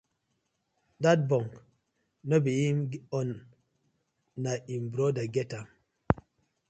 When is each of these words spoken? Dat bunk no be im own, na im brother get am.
Dat 1.03 1.19
bunk 1.29 1.51
no 2.27 2.35
be 2.45 2.51
im 2.69 2.79
own, 3.19 3.29
na 4.43 4.51
im 4.73 4.83
brother 4.93 5.27
get 5.35 5.51
am. 5.59 5.67